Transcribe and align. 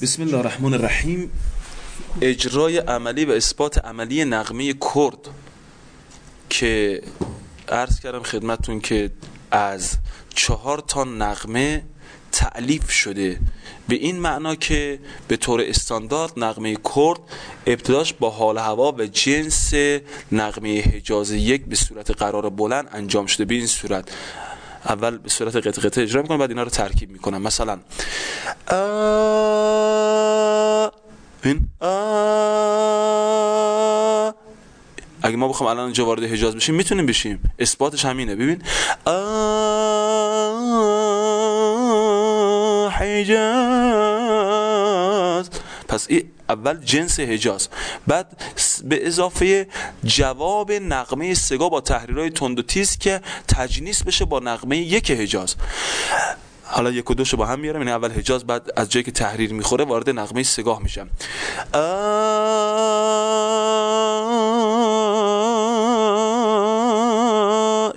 بسم 0.00 0.22
الله 0.22 0.36
الرحمن 0.36 0.74
الرحیم 0.74 1.30
اجرای 2.20 2.78
عملی 2.78 3.24
و 3.24 3.30
اثبات 3.30 3.78
عملی 3.78 4.24
نغمه 4.24 4.72
کرد 4.72 5.28
که 6.48 7.02
عرض 7.68 8.00
کردم 8.00 8.22
خدمتون 8.22 8.80
که 8.80 9.10
از 9.50 9.96
چهار 10.34 10.78
تا 10.78 11.04
نغمه 11.04 11.84
تعلیف 12.32 12.90
شده. 12.90 13.40
به 13.88 13.94
این 13.94 14.20
معنا 14.20 14.54
که 14.54 14.98
به 15.28 15.36
طور 15.36 15.60
استاندارد 15.60 16.32
نغمه 16.36 16.76
کرد 16.94 17.20
ابتداش 17.66 18.12
با 18.12 18.30
حال 18.30 18.58
هوا 18.58 18.92
و 18.92 19.06
جنس 19.06 19.74
نغمه 20.32 20.80
حجاز 20.80 21.30
یک 21.30 21.64
به 21.64 21.76
صورت 21.76 22.10
قرار 22.10 22.50
بلند 22.50 22.88
انجام 22.92 23.26
شده. 23.26 23.44
به 23.44 23.54
این 23.54 23.66
صورت 23.66 24.10
اول 24.84 25.18
به 25.18 25.28
صورت 25.28 25.56
قطع 25.56 25.82
قطع 25.82 26.00
اجرا 26.00 26.22
می‌کنم 26.22 26.38
بعد 26.38 26.50
اینا 26.50 26.62
رو 26.62 26.70
ترکیب 26.70 27.10
می‌کنم. 27.10 27.42
مثلا 27.42 27.78
این 31.44 31.68
اگه 35.22 35.36
ما 35.36 35.48
بخوام 35.48 35.70
الان 35.70 35.84
اینجا 35.84 36.06
وارد 36.06 36.22
حجاز 36.22 36.56
بشیم 36.56 36.74
می‌تونیم 36.74 37.06
بشیم. 37.06 37.54
اثباتش 37.58 38.04
همینه. 38.04 38.34
ببین 38.36 38.62
حجاز. 42.90 43.42
پس 45.88 46.06
این 46.08 46.30
اول 46.52 46.76
جنس 46.84 47.20
حجاز 47.20 47.68
بعد 48.06 48.42
به 48.84 49.06
اضافه 49.06 49.66
جواب 50.04 50.72
نقمه 50.72 51.34
سگا 51.34 51.68
با 51.68 51.80
تحریرهای 51.80 52.30
تند 52.30 52.58
و 52.58 52.62
تیز 52.62 52.98
که 52.98 53.20
تجنیس 53.48 54.02
بشه 54.02 54.24
با 54.24 54.38
نقمه 54.38 54.78
یک 54.78 55.10
حجاز. 55.10 55.54
حالا 56.64 56.90
یک 56.90 57.10
و 57.10 57.14
دوشو 57.14 57.36
با 57.36 57.46
هم 57.46 57.60
میارم 57.60 57.80
این 57.80 57.88
اول 57.88 58.10
حجاز 58.10 58.44
بعد 58.44 58.70
از 58.76 58.88
جایی 58.88 59.04
که 59.04 59.10
تحریر 59.10 59.52
می‌خوره 59.52 59.84
وارد 59.84 60.10
نقمه 60.10 60.42
سگاه 60.42 60.82
میشم. 60.82 61.10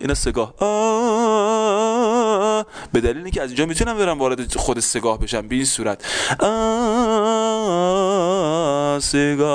اینا 0.00 0.14
سگاه. 0.14 0.54
به 2.92 3.00
دلیل 3.00 3.16
اینکه 3.22 3.42
از 3.42 3.48
اینجا 3.48 3.66
می‌تونم 3.66 3.98
برم 3.98 4.18
وارد 4.18 4.56
خود 4.56 4.80
سگاه 4.80 5.18
بشم 5.18 5.48
به 5.48 5.54
این 5.54 5.64
صورت. 5.64 6.04
سگاه 9.04 9.48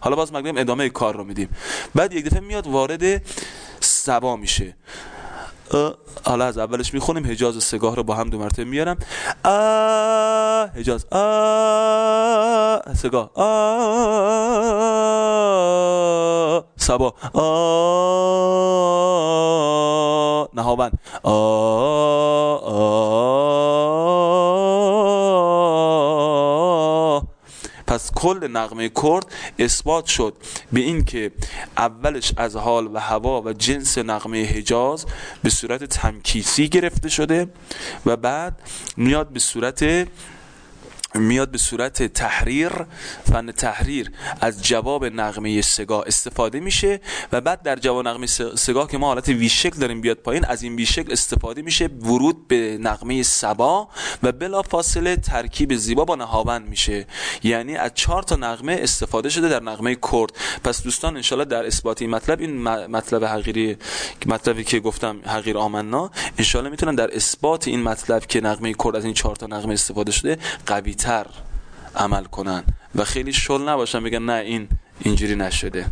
حالا 0.00 0.16
باز 0.16 0.32
مگم 0.32 0.58
ادامه 0.58 0.88
کار 0.88 1.16
رو 1.16 1.24
میدیم. 1.24 1.48
بعد 1.94 2.12
یک 2.12 2.24
دفعه 2.24 2.40
میاد 2.40 2.66
وارد 2.66 3.22
سبا 3.80 4.36
میشه. 4.36 4.76
حالا 6.26 6.44
از 6.44 6.58
اولش 6.58 6.94
می‌خونیم 6.94 7.26
حجاز 7.26 7.56
و 7.56 7.60
سگاه 7.60 7.96
رو 7.96 8.02
با 8.02 8.14
هم 8.14 8.30
دو 8.30 8.38
مرتبه 8.38 8.64
میارم. 8.64 8.98
حجاز 10.76 11.06
سگاه 12.96 13.30
سبا 16.76 17.14
نهابند 20.54 20.98
پس 21.24 21.30
کل 28.24 28.48
نغمه 28.48 28.88
کرد 28.88 29.26
اثبات 29.58 30.06
شد 30.06 30.34
به 30.72 30.80
این 30.80 31.04
که 31.04 31.30
اولش 31.76 32.32
از 32.36 32.56
حال 32.56 32.94
و 32.94 32.98
هوا 32.98 33.42
و 33.42 33.52
جنس 33.52 33.98
نغمه 33.98 34.44
حجاز 34.44 35.06
به 35.42 35.50
صورت 35.50 35.84
تمکیسی 35.84 36.68
گرفته 36.68 37.08
شده 37.08 37.48
و 38.06 38.16
بعد 38.16 38.60
میاد 38.96 39.28
به 39.28 39.38
صورت 39.38 40.08
میاد 41.14 41.50
به 41.50 41.58
صورت 41.58 42.02
تحریر 42.02 42.72
فن 43.32 43.52
تحریر 43.52 44.10
از 44.40 44.62
جواب 44.62 45.04
نغمه 45.04 45.62
سگاه 45.62 46.04
استفاده 46.06 46.60
میشه 46.60 47.00
و 47.32 47.40
بعد 47.40 47.62
در 47.62 47.76
جواب 47.76 48.08
نغمه 48.08 48.26
سگاه 48.56 48.88
که 48.88 48.98
ما 48.98 49.06
حالت 49.06 49.28
وی 49.28 49.48
شکل 49.48 49.78
داریم 49.78 50.00
بیاد 50.00 50.16
پایین 50.16 50.44
از 50.44 50.62
این 50.62 50.76
وی 50.76 50.86
شکل 50.86 51.12
استفاده 51.12 51.62
میشه 51.62 51.86
ورود 51.86 52.48
به 52.48 52.78
نغمه 52.80 53.22
سبا 53.22 53.88
و 54.22 54.32
بلا 54.32 54.62
فاصله 54.62 55.16
ترکیب 55.16 55.74
زیبا 55.74 56.04
با 56.04 56.16
نهاوند 56.16 56.68
میشه. 56.68 57.06
یعنی 57.42 57.76
از 57.76 57.90
چهار 57.94 58.22
تا 58.22 58.36
نغمه 58.36 58.78
استفاده 58.80 59.28
شده 59.28 59.48
در 59.48 59.62
نغمه 59.62 59.94
کرد. 59.94 60.32
پس 60.64 60.82
دوستان 60.82 61.16
انشالله 61.16 61.44
در 61.44 61.66
اثبات 61.66 62.02
این 62.02 62.10
مطلب 62.10 62.40
این 62.40 62.62
مطلب 62.68 63.24
حقیری 63.24 63.76
مطلبی 64.26 64.64
که 64.64 64.80
گفتم 64.80 65.20
حقیر 65.26 65.58
آمنا 65.58 66.10
انشالله 66.38 66.70
می‌تونن 66.70 66.94
در 66.94 67.16
اثبات 67.16 67.68
این 67.68 67.82
مطلب 67.82 68.26
که 68.26 68.40
نغمه 68.40 68.74
کرد 68.84 68.96
از 68.96 69.04
این 69.04 69.14
چهار 69.14 69.36
تا 69.36 69.46
نغمه 69.46 69.72
استفاده 69.72 70.12
شده 70.12 70.38
قوی 70.66 70.94
تر 71.04 71.26
عمل 71.96 72.24
کنن. 72.24 72.64
و 72.94 73.04
خیلی 73.04 73.32
شل 73.32 73.68
نباشن 73.68 74.04
بگن 74.04 74.22
نه 74.22 74.32
این 74.32 74.68
اینجوری 75.00 75.36
نشده. 75.36 75.86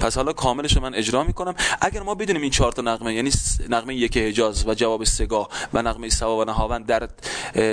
پس 0.00 0.16
حالا 0.16 0.32
کاملش 0.32 0.76
من 0.76 0.94
اجرا 0.94 1.24
می‌کنم. 1.24 1.54
اگر 1.80 2.02
ما 2.02 2.14
بدونیم 2.14 2.42
این 2.42 2.50
چهار 2.50 2.72
تا 2.72 2.82
نغمه 2.82 3.14
یعنی 3.14 3.30
نغمه 3.68 3.94
یک 3.94 4.16
حجاز 4.16 4.66
و 4.66 4.74
جواب 4.74 5.04
سگاه 5.04 5.48
و 5.74 5.82
نغمه 5.82 6.08
سوا 6.08 6.36
و 6.36 6.44
نهاوند 6.44 6.86
در 6.86 7.08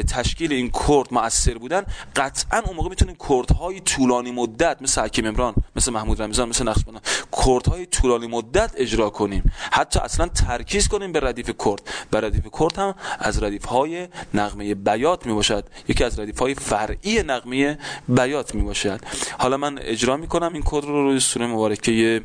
تشکیل 0.02 0.54
این 0.54 0.72
کرد 0.88 1.08
مؤثر 1.12 1.58
بودن 1.58 1.84
قطعا 2.16 2.60
اون 2.60 2.76
موقع 2.76 2.90
می‌تونیم 2.90 3.16
کردهای 3.30 3.80
طولانی 3.80 4.32
مدت 4.32 4.82
مثل 4.82 5.02
حکیم 5.02 5.28
عمران 5.28 5.54
مثل 5.76 5.92
محمود 5.92 6.22
رمضان 6.22 6.50
مثل 6.50 6.68
نقشبندان 6.68 7.02
کردهای 7.46 7.86
طولانی 7.86 8.28
مدت 8.28 8.72
اجرا 8.78 9.10
کنیم. 9.10 9.52
حتی 9.72 10.00
اصلا 10.00 10.28
ترکیز 10.28 10.88
کنیم 10.88 11.12
به 11.12 11.20
ردیف 11.20 11.52
کرد 11.66 11.82
به 12.12 12.22
ردیف 12.22 12.44
کرد 12.60 12.78
هم 12.78 12.96
از 13.20 13.44
ردیف 13.44 13.66
های 13.66 14.08
نغمه 14.34 14.76
بیات 14.76 15.26
می‌باشد. 15.26 15.66
یکی 15.88 16.04
از 16.04 16.20
ردیف 16.20 16.40
های 16.40 16.56
فرعی 16.56 17.24
نغمه 17.24 17.80
بیات 18.08 18.56
می‌باشد. 18.56 19.00
حالا 19.40 19.58
من 19.58 19.80
اجرا 19.82 20.18
می‌کنم 20.18 20.54
این 20.54 20.64
خود 20.76 20.86
رو 20.86 21.04
روی 21.04 21.20
سوره 21.20 21.48
مبارکه 21.48 22.22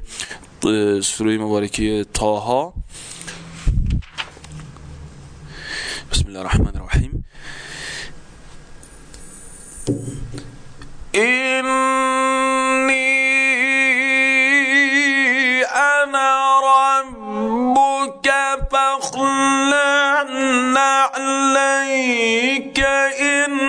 آه، 0.66 1.00
سوره 1.00 1.38
مبارکه 1.38 2.06
تاها 2.15 2.75
بسم 6.12 6.27
الله 6.27 6.41
الرحمن 6.41 6.77
الرحیم. 6.77 7.25
إني 11.15 11.60
أنا 15.65 16.60
ربك 16.71 18.28
فاخلعنا 18.72 20.31
عليك 21.15 22.78
إنك 23.21 23.60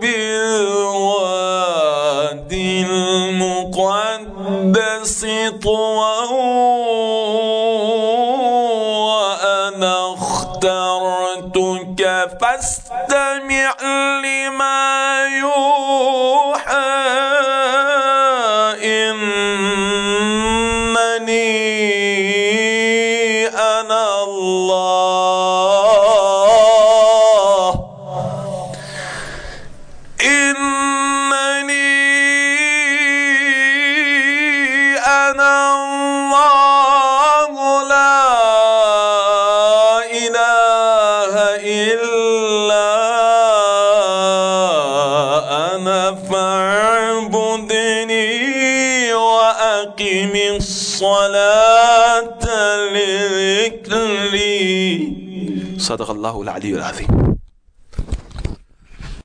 بالوالد 0.00 1.43
طوى 5.62 6.28
وأنا 8.98 10.14
اخترتك 10.14 12.00
فاستمع 12.40 13.74
لما 14.24 14.80
يوحى 15.40 16.83
إلا 42.24 42.88
أنا 45.74 46.14
فاعبدني 46.30 47.94
وأقم 49.14 50.32
الصلاة 50.56 52.44
لذكري. 52.94 54.54
صدق 55.78 56.10
الله 56.10 56.42
العلي 56.42 56.74
العظيم. 56.74 57.33